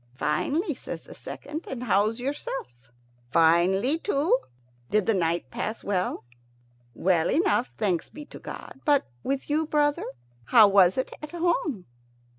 "Finely," 0.15 0.73
says 0.73 1.03
the 1.03 1.13
second; 1.13 1.67
"and 1.69 1.83
how's 1.83 2.19
yourself?" 2.19 2.91
"Finely 3.31 3.99
too. 3.99 4.35
Did 4.89 5.05
the 5.05 5.13
night 5.13 5.51
pass 5.51 5.83
well?" 5.83 6.23
"Well 6.95 7.29
enough, 7.29 7.71
thanks 7.77 8.09
be 8.09 8.25
to 8.25 8.39
God. 8.39 8.81
But 8.83 9.05
with 9.21 9.47
you, 9.47 9.67
brother? 9.67 10.05
How 10.45 10.67
was 10.67 10.97
it 10.97 11.13
at 11.21 11.29
home?" 11.33 11.85